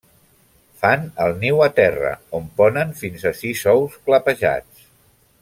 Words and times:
Fan 0.83 1.03
el 1.25 1.35
niu 1.43 1.61
a 1.65 1.67
terra, 1.79 2.13
on 2.39 2.49
ponen 2.63 2.95
fins 3.03 3.27
a 3.33 3.35
sis 3.43 3.63
ous 3.75 4.01
clapejats. 4.09 4.91